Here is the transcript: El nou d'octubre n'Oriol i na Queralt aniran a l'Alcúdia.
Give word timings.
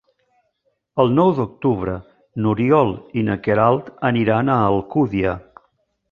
El 1.01 1.11
nou 1.17 1.33
d'octubre 1.39 1.93
n'Oriol 2.45 2.89
i 3.21 3.25
na 3.27 3.35
Queralt 3.49 3.91
aniran 4.09 4.49
a 4.55 4.57
l'Alcúdia. 4.63 5.35